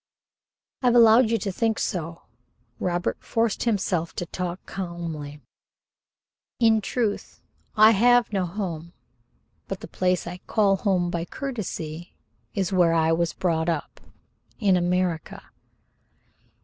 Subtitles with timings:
[0.81, 2.23] "I have allowed you to think so."
[2.79, 5.41] Robert forced himself to talk calmly.
[6.59, 7.39] "In truth,
[7.75, 8.93] I have no home,
[9.67, 12.15] but the place I call home by courtesy
[12.55, 14.01] is where I was brought up
[14.57, 15.43] in America."